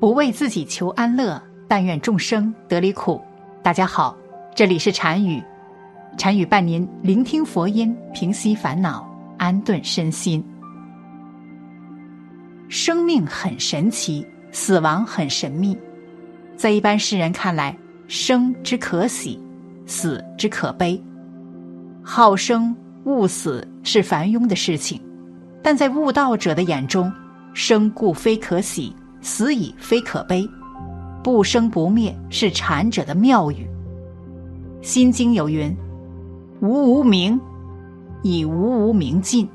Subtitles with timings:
[0.00, 3.20] 不为自己求安乐，但愿众生得离苦。
[3.64, 4.16] 大家好，
[4.54, 5.42] 这里是禅语，
[6.16, 9.04] 禅语伴您聆听佛音，平息烦恼，
[9.38, 10.44] 安顿身心。
[12.68, 15.76] 生命很神奇，死亡很神秘。
[16.56, 17.76] 在一般世人看来，
[18.06, 19.42] 生之可喜，
[19.84, 21.02] 死之可悲。
[22.04, 25.02] 好生恶死是凡庸的事情，
[25.60, 27.12] 但在悟道者的眼中，
[27.52, 28.94] 生故非可喜。
[29.20, 30.48] 死已非可悲，
[31.22, 33.66] 不生不灭是禅者的妙语。
[34.86, 35.76] 《心经》有云
[36.62, 37.40] ：“无无明，
[38.22, 39.46] 以无无明尽；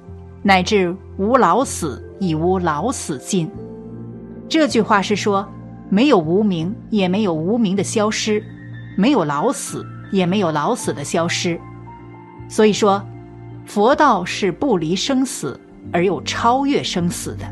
[0.41, 3.49] 乃至无老死，以无老死尽。”
[4.49, 5.48] 这句话是说，
[5.90, 8.43] 没有无明，也没有无明的消失；
[8.98, 11.59] 没有老死，也没有老死的消失。
[12.49, 13.02] 所以说，
[13.66, 15.59] 佛道是不离生死，
[15.91, 17.45] 而又超越生死的。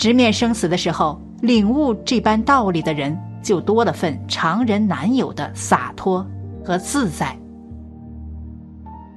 [0.00, 6.26] 直面生死的时候，领悟这般道理的人就多了份常人难有的洒脱
[6.64, 7.38] 和自在。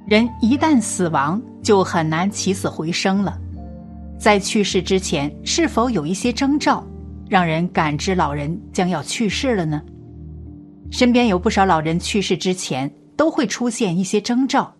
[0.06, 3.40] 人一旦死亡，就很难起死回生了。
[4.18, 6.86] 在去世之前，是否有一些征兆，
[7.30, 9.80] 让人感知老人将要去世了呢？
[10.90, 14.70] 身边有不少老人去世之前，都会出现一些征兆。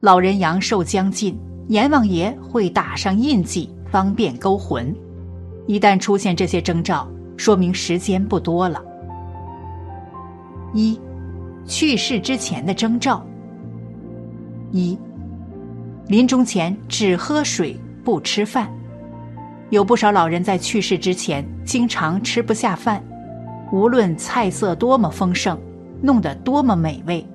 [0.00, 4.94] 老人阳寿将近，阎王爷会打上印记，方便勾魂。
[5.66, 8.80] 一旦出现这些征兆，说明时间不多了。
[10.72, 10.98] 一，
[11.64, 13.24] 去世之前的征兆。
[14.70, 14.96] 一，
[16.06, 18.70] 临终前只喝水不吃饭。
[19.70, 23.02] 有不少老人在去世之前经常吃不下饭，
[23.72, 25.58] 无论菜色多么丰盛，
[26.00, 27.26] 弄得多么美味，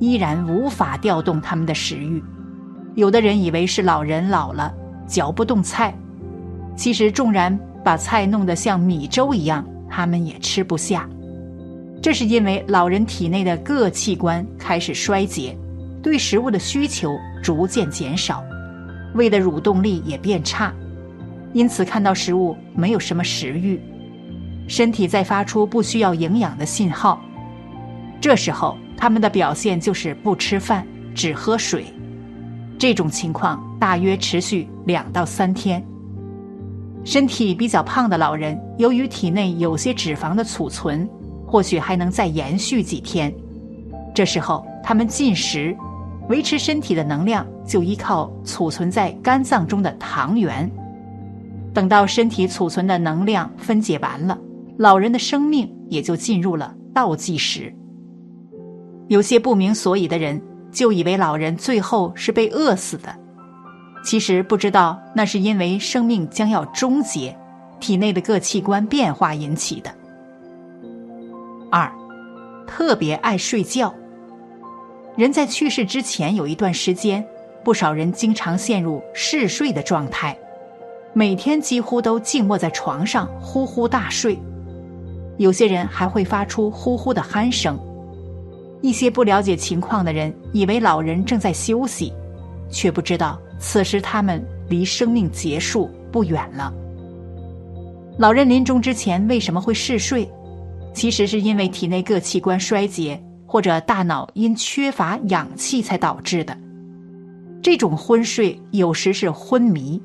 [0.00, 2.20] 依然无法调动他们的食欲。
[2.96, 4.74] 有的人以为是老人老了
[5.06, 5.96] 嚼不动菜，
[6.74, 7.56] 其实纵然。
[7.86, 11.08] 把菜弄得像米粥一样，他们也吃不下。
[12.02, 15.56] 这是因为老人体内的各器官开始衰竭，
[16.02, 18.42] 对食物的需求逐渐减少，
[19.14, 20.74] 胃的蠕动力也变差，
[21.52, 23.80] 因此看到食物没有什么食欲，
[24.66, 27.22] 身体在发出不需要营养的信号。
[28.20, 30.84] 这时候他们的表现就是不吃饭，
[31.14, 31.84] 只喝水。
[32.80, 35.80] 这种情况大约持续两到三天。
[37.06, 41.08] 身体比较胖的老人，由于体内有些脂肪的储存，
[41.46, 43.32] 或许还能再延续几天。
[44.12, 45.74] 这时候他们进食，
[46.28, 50.68] 维持身体的能量就依靠储存在肝脏中的糖原。
[51.72, 54.36] 等到身体储存的能量分解完了，
[54.76, 57.72] 老人的生命也就进入了倒计时。
[59.06, 60.42] 有些不明所以的人，
[60.72, 63.14] 就以为老人最后是被饿死的。
[64.06, 67.36] 其实不知道，那是因为生命将要终结，
[67.80, 69.90] 体内的各器官变化引起的。
[71.72, 71.90] 二，
[72.68, 73.92] 特别爱睡觉。
[75.16, 77.26] 人在去世之前有一段时间，
[77.64, 80.38] 不少人经常陷入嗜睡的状态，
[81.12, 84.38] 每天几乎都静卧在床上呼呼大睡，
[85.36, 87.76] 有些人还会发出呼呼的鼾声。
[88.82, 92.12] 一些不了解情况的人以为老人正在休息，
[92.70, 93.36] 却不知道。
[93.58, 96.72] 此时，他们离生命结束不远了。
[98.18, 100.30] 老人临终之前为什么会嗜睡？
[100.94, 106.56] 其实是因为体内各器官衰竭，或者大脑因缺乏氧气才导致的。
[107.62, 110.00] 这种昏睡有时是昏迷，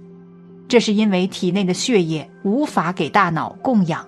[0.68, 4.06] 这是因为体内的血液无法给大脑供氧，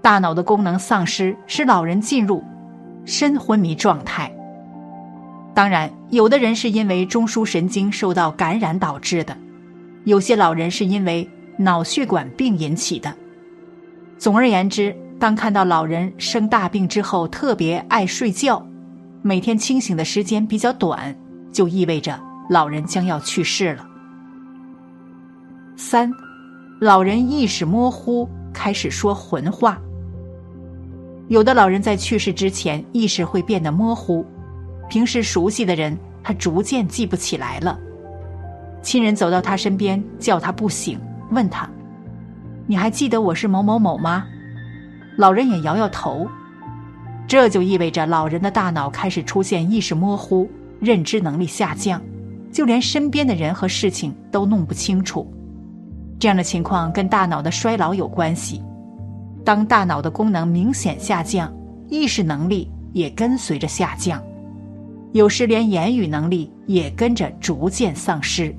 [0.00, 2.42] 大脑的功能丧失，使老人进入
[3.04, 4.32] 深昏迷状态。
[5.54, 9.34] 当然，有的人是因为中枢神经受到感染导致的，
[10.04, 13.10] 有些老人是因为脑血管病引起的。
[14.18, 18.62] 总而言之，当看到老人生大病之后特别爱睡觉，
[19.22, 21.16] 每天清醒的时间比较短，
[21.50, 22.20] 就意味着
[22.50, 23.88] 老人将要去世了。
[25.76, 26.12] 三，
[26.78, 29.80] 老人意识模糊，开始说混话。
[31.28, 34.26] 有的老人在去世之前，意识会变得模糊。
[34.92, 37.78] 平时熟悉的人，他逐渐记不起来了。
[38.82, 41.00] 亲人走到他身边，叫他不醒，
[41.30, 41.66] 问他
[42.68, 44.26] ：“你还记得我是某某某吗？”
[45.16, 46.28] 老人也摇摇头。
[47.26, 50.46] 这就意味着老人的大脑开始出现意识模糊，
[50.78, 51.98] 认知能力下降，
[52.52, 55.26] 就连身边的人和事情都弄不清楚。
[56.20, 58.62] 这样的情况跟大脑的衰老有关系。
[59.42, 61.50] 当大脑的功能明显下降，
[61.88, 64.22] 意识能力也跟随着下降。
[65.12, 68.54] 有时连言语能力也跟着逐渐丧失，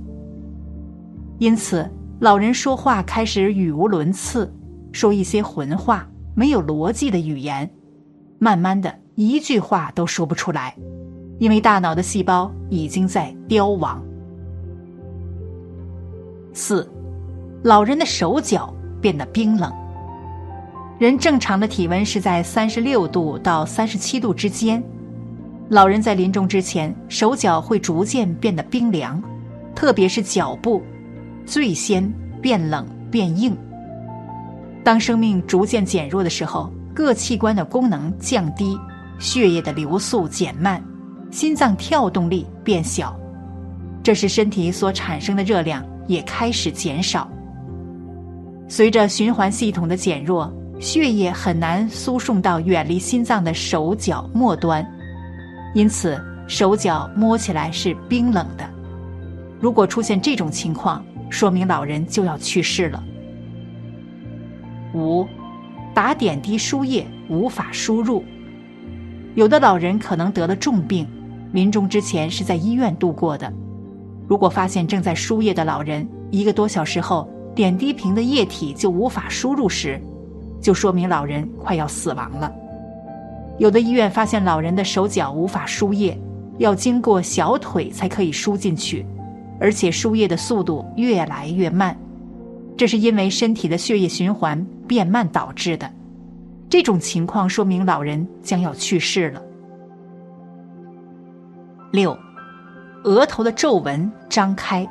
[1.39, 1.89] 因此
[2.19, 4.53] 老人说话开始语无伦次，
[4.91, 7.69] 说一些混话、没有逻辑的语言，
[8.37, 10.75] 慢慢的一句话都说不出来，
[11.39, 13.99] 因为大脑的细胞已经在凋亡。
[16.53, 16.87] 四，
[17.63, 18.71] 老人的手脚
[19.01, 19.73] 变得冰冷。
[20.99, 24.81] 人正常的体温是在三十六度到三十七度之间，
[25.69, 29.21] 老人在临终之前，手脚会逐渐变得冰凉，
[29.73, 30.81] 特别是脚部，
[31.45, 32.07] 最先
[32.41, 33.55] 变冷变硬。
[34.83, 38.77] 当生命逐渐减弱的时候，各器官的功能降低，
[39.19, 40.83] 血液的流速减慢，
[41.31, 43.17] 心脏跳动力变小，
[44.03, 47.27] 这时身体所产生的热量也开始减少。
[48.67, 50.53] 随着循环系统的减弱。
[50.79, 54.85] 血液很难输送到远离心脏的手脚末端，
[55.73, 58.69] 因此手脚摸起来是冰冷的。
[59.59, 63.03] 如果出现这种情况，说明老人就要去世了。
[64.93, 65.27] 五，
[65.93, 68.23] 打点滴输液无法输入，
[69.33, 71.07] 有的老人可能得了重病，
[71.51, 73.51] 临终之前是在医院度过的。
[74.27, 79.99] 如果发现正在输液的老人一个多小时后点滴瓶的液体就无法输入时，
[80.61, 82.51] 就说明老人快要死亡了。
[83.57, 86.19] 有的医院发现老人的手脚无法输液，
[86.57, 89.05] 要经过小腿才可以输进去，
[89.59, 91.97] 而且输液的速度越来越慢，
[92.75, 95.89] 这是因为身体的血液循环变慢导致的。
[96.69, 99.41] 这种情况说明老人将要去世了。
[101.91, 102.17] 六，
[103.03, 104.87] 额头的皱纹张开。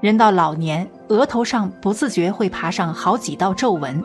[0.00, 4.00] 人到老年，额头上不自觉会爬上好几道皱纹。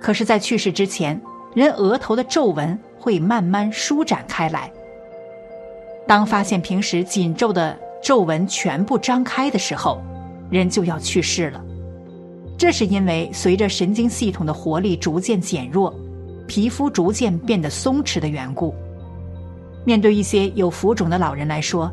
[0.00, 1.20] 可是，在去世之前，
[1.54, 4.70] 人额头的皱纹会慢慢舒展开来。
[6.06, 10.02] 当发现平时紧皱的皱纹全部张开的时候，
[10.50, 11.64] 人就要去世了。
[12.58, 15.94] 这是因为随着神经系统的活力逐渐减弱，
[16.46, 18.74] 皮肤逐渐变得松弛的缘故。
[19.84, 21.90] 面对一些有浮肿的老人来说，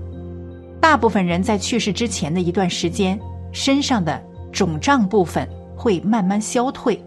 [0.80, 3.20] 大部分人在去世之前的一段时间，
[3.52, 4.22] 身上的
[4.52, 7.02] 肿胀部分会慢慢消退，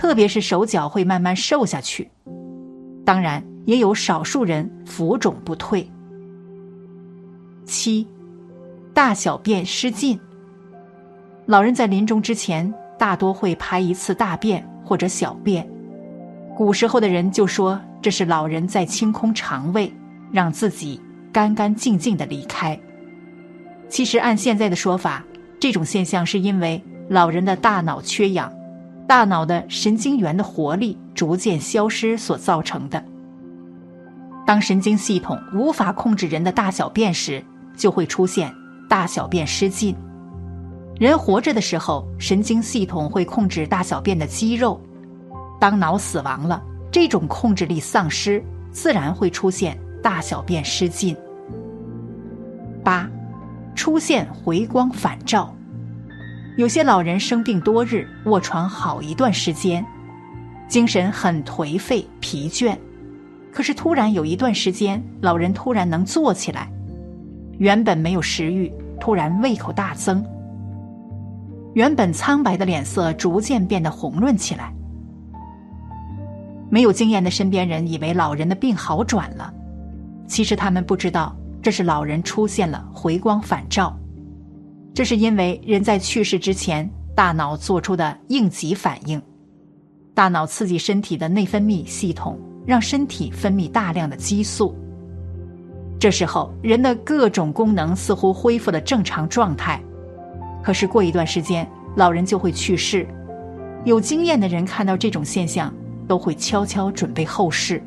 [0.00, 2.10] 特别是手脚会慢慢瘦下去。
[3.04, 5.86] 当然，也有少数人浮肿不退。
[7.66, 8.08] 七，
[8.94, 10.18] 大小便失禁。
[11.44, 15.68] 老人在临终之前大多会排一次大便或者小便，
[16.56, 19.92] 古时候的人就说这是老人在清空肠胃，
[20.32, 20.98] 让自己
[21.30, 22.80] 干干净净的离开。
[23.90, 25.22] 其实，按现在的说法，
[25.58, 28.50] 这种现象是因为老人的大脑缺氧，
[29.10, 33.04] 大脑的神经元的活力逐渐消失所造成的。
[34.46, 37.44] 当神经系统无法控制人的大小便时，
[37.76, 38.54] 就会出现
[38.88, 39.96] 大小便失禁。
[40.96, 44.80] 人活着的时候，神经系统会控制大小便的肌肉；
[45.58, 48.40] 当脑死亡了，这种控制力丧失，
[48.70, 51.16] 自然会出现大小便失禁。
[52.84, 53.10] 八。
[53.74, 55.52] 出现回光返照，
[56.60, 59.82] 有些老人生病多日，卧床好一段时间，
[60.68, 62.76] 精神很颓废疲倦，
[63.50, 66.70] 可是突然有一段时间，老人突然能坐起来，
[67.56, 68.70] 原本没有食欲，
[69.00, 70.22] 突然胃口大增，
[71.72, 74.70] 原本苍白的脸色逐渐变得红润起来。
[76.68, 79.50] 没有经验的身边人以为老人的病好转了，
[80.26, 81.34] 其实他们不知道。
[81.62, 83.98] 这是老人出现了回光返照，
[84.92, 89.20] 这是因为人在去世之前，大脑做出的应急反应。
[90.14, 94.74] 大脑刺激身体的内分泌系统，让身体分泌大量的激素。
[95.98, 99.80] 这时候，人的各种功能似乎恢复了正常状态。
[100.62, 101.66] 可是过一段时间，
[101.96, 103.06] 老人就会去世。
[103.84, 105.72] 有经验的人看到这种现象，
[106.08, 107.82] 都会悄悄准备后事。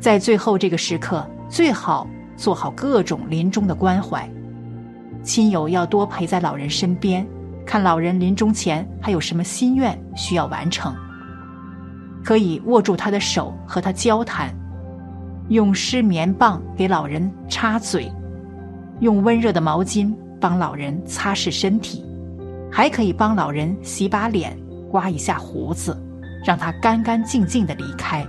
[0.00, 2.08] 在最后这个时刻，最好。
[2.36, 4.28] 做好各种临终的关怀，
[5.24, 7.26] 亲友要多陪在老人身边，
[7.66, 10.94] 看老人临终前还有什么心愿需要完成。
[12.22, 14.54] 可以握住他的手和他交谈，
[15.48, 18.12] 用湿棉棒给老人擦嘴，
[19.00, 22.04] 用温热的毛巾帮老人擦拭身体，
[22.70, 24.56] 还可以帮老人洗把脸、
[24.90, 25.96] 刮一下胡子，
[26.44, 28.26] 让他干干净净的离开。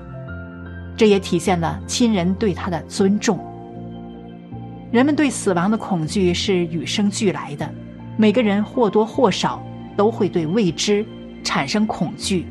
[0.98, 3.38] 这也体现了亲人对他的尊重。
[4.96, 7.70] 人们对死亡的恐惧是与生俱来的，
[8.16, 9.62] 每个人或多或少
[9.98, 11.06] 都会对未知
[11.44, 12.48] 产生恐惧，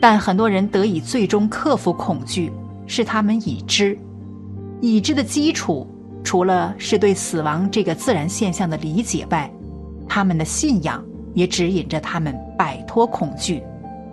[0.00, 2.52] 但很多人得以最终克服恐惧，
[2.86, 3.98] 是他们已知。
[4.80, 5.84] 已知的基础，
[6.22, 9.52] 除了是对死亡这个自然现象的理解外，
[10.08, 13.64] 他们的信仰也指引着他们摆脱恐惧，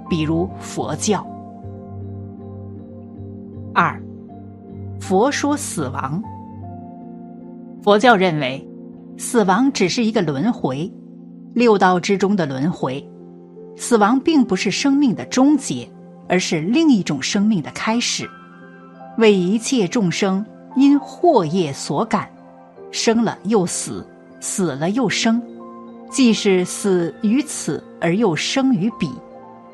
[0.09, 1.23] 比如佛教。
[3.71, 4.01] 二，
[4.99, 6.23] 佛说死亡。
[7.85, 8.67] 佛教认为，
[9.15, 10.91] 死亡只是一个轮回，
[11.53, 13.07] 六道之中的轮回。
[13.77, 15.87] 死亡并不是生命的终结，
[16.27, 18.27] 而是另一种生命的开始。
[19.19, 20.43] 为一切众生
[20.75, 22.27] 因祸业所感，
[22.89, 24.03] 生了又死，
[24.39, 25.39] 死了又生，
[26.09, 29.11] 既是死于此而又生于彼，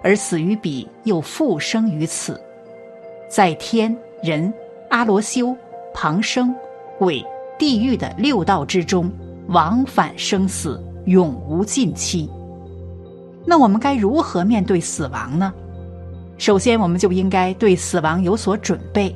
[0.04, 2.38] 而死于彼又复生于此，
[3.30, 4.54] 在天人、
[4.90, 5.56] 阿罗修、
[5.94, 6.54] 旁生、
[7.00, 7.26] 鬼、
[7.62, 9.12] 地狱的六道之中，
[9.50, 12.28] 往返生死，永无尽期。
[13.46, 15.54] 那我们该如何面对死亡呢？
[16.40, 19.16] 首先，我们就应该对死亡有所准备。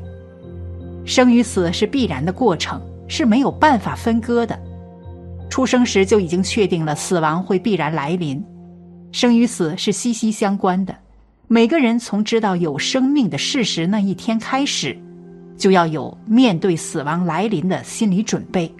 [1.05, 4.55] 生与死是必然的过程，是没有办法分割的。
[5.49, 8.45] 出生时就已经确定了死亡会必然来临，
[9.11, 10.95] 生与死是息息相关的。
[11.47, 14.95] 每个人从知道有生命的事实那一天开始，
[15.57, 18.71] 就要有面对死亡来临的心理准备。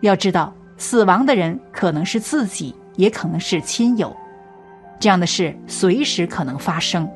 [0.00, 4.14] 要知道，死亡的人可能是自己，也可能是亲友。
[5.00, 7.08] 这样的事随时可能发生。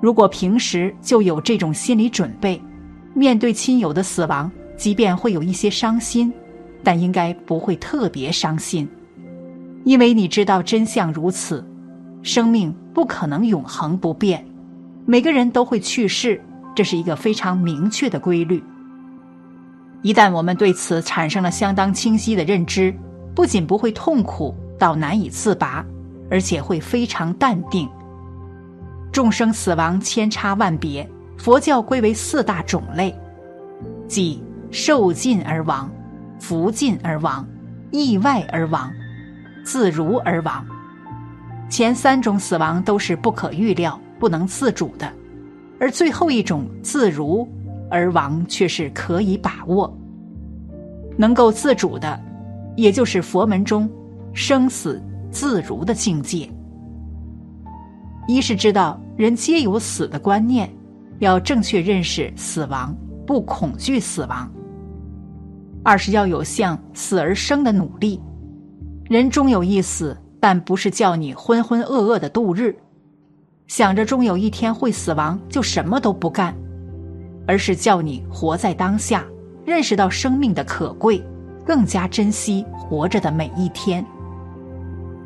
[0.00, 2.60] 如果平时就有这种心理准备，
[3.14, 6.32] 面对亲友的死亡，即便会有一些伤心，
[6.84, 8.88] 但应该不会特别伤心，
[9.84, 11.66] 因为你知道真相如此：
[12.22, 14.44] 生命不可能永恒不变，
[15.04, 16.40] 每个人都会去世，
[16.78, 18.62] 这是一个非常明确的规律。
[20.02, 22.94] 一旦我们对此产生了相当清晰的认知，
[23.34, 25.84] 不仅不会痛苦到难以自拔。
[26.30, 27.88] 而且会非常淡定。
[29.10, 33.12] 众生死亡千差万别，佛教归为四大种类，
[34.06, 35.90] 即受尽而亡、
[36.38, 37.44] 福尽而亡、
[37.90, 38.92] 意外而亡、
[39.64, 40.64] 自如而亡。
[41.68, 45.10] 前三种死亡都是不可预料、不能自主的，
[45.78, 47.48] 而最后一种自如
[47.90, 49.92] 而亡却是可以把握、
[51.16, 52.20] 能够自主的，
[52.76, 53.88] 也就是佛门中
[54.32, 55.02] 生死。
[55.30, 56.50] 自如的境界，
[58.26, 60.66] 一是知道人皆有死的观念，
[61.18, 64.48] 要正确认识死亡，不恐惧死亡；
[65.84, 68.18] 二是要有向死而生的努力。
[69.04, 72.74] 人终有一死，但不是叫你浑浑噩噩的度日，
[73.68, 76.56] 想着终有一天会死亡就什么都不干，
[77.46, 79.24] 而是叫你活在当下，
[79.66, 81.22] 认识到生命的可贵，
[81.66, 84.04] 更加珍惜活着的每一天。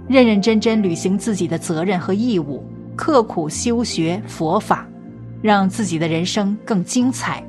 [0.09, 2.65] 认认真真履行自己的责任和义务，
[2.97, 4.89] 刻苦修学佛法，
[5.41, 7.43] 让自己的人生更精彩。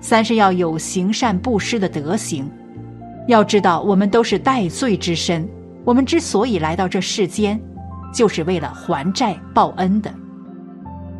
[0.00, 2.50] 三是要有行善布施的德行。
[3.28, 5.48] 要知道，我们都是带罪之身，
[5.84, 7.58] 我们之所以来到这世间，
[8.14, 10.10] 就是为了还债报恩的。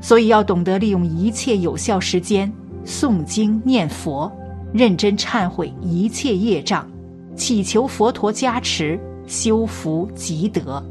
[0.00, 2.50] 所以要懂得利用一切有效时间
[2.86, 4.32] 诵经念佛，
[4.72, 6.88] 认真忏悔一切业障，
[7.36, 8.98] 祈求佛陀加持。
[9.26, 10.84] 修福积德，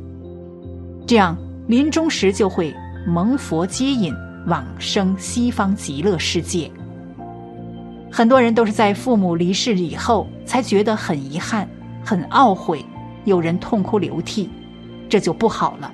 [1.06, 2.74] 这样临终时就会
[3.06, 4.12] 蒙佛接引
[4.48, 6.68] 往生西方极乐世界。
[8.12, 11.70] 很多人都是在父母离世以后才觉得很遗憾、
[12.04, 12.84] 很懊悔，
[13.26, 14.50] 有人痛哭流涕，
[15.14, 15.94] 这就不好了。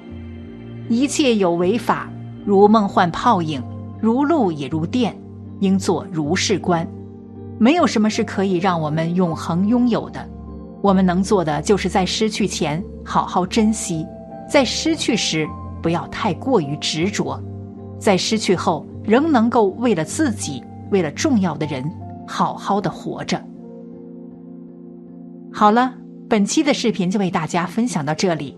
[0.88, 2.09] 一切有为法，
[2.45, 3.61] 如梦幻泡影，
[3.99, 5.13] 如露也如电，
[5.59, 6.88] 应作如是观。
[7.57, 10.25] 没有什么是可以让我们永恒拥有的。
[10.81, 14.07] 我们能做的，就是在失去前好好珍惜，
[14.49, 15.45] 在失去时
[15.83, 17.38] 不要太过于执着，
[17.99, 21.83] 在失去后仍能够为了自己，为了重要的人，
[22.25, 23.43] 好好的活着。
[25.51, 25.93] 好了，
[26.29, 28.57] 本期的视频就为大家分享到这里，